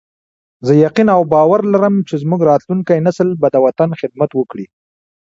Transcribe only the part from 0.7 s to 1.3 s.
یقین او